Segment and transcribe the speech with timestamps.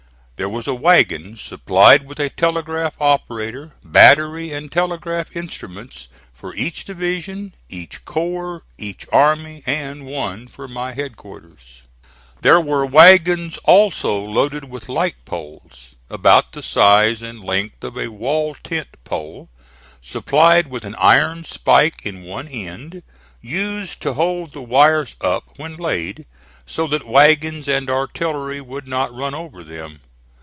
[0.37, 6.83] There was a wagon, supplied with a telegraph operator, battery and telegraph instruments for each
[6.83, 11.83] division, each corps, each army, and one for my headquarters.
[12.41, 18.07] There were wagons also loaded with light poles, about the size and length of a
[18.07, 19.47] wall tent pole,
[20.01, 23.03] supplied with an iron spike in one end,
[23.43, 26.25] used to hold the wires up when laid,
[26.65, 29.99] so that wagons and artillery would not run over them.